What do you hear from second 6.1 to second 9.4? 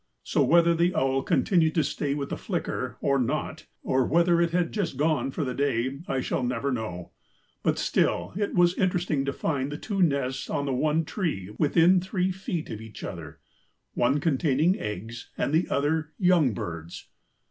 shall never know; but still it was interesting to